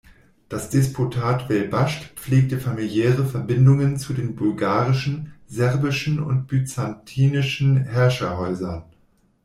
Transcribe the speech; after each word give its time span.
Das 0.49 0.71
Despotat 0.71 1.47
Welbaschd 1.47 2.17
pflegte 2.19 2.59
familiäre 2.59 3.23
Verbindungen 3.23 3.97
zu 3.97 4.13
den 4.13 4.35
bulgarischen, 4.35 5.33
serbischen 5.45 6.19
und 6.19 6.47
byzantinischen 6.47 7.77
Herrscherhäusern. 7.77 8.85